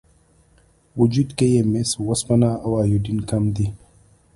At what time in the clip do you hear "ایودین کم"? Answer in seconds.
2.83-3.43